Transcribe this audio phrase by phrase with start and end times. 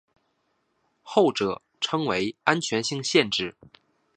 [1.03, 3.55] 后者称为安全性限制。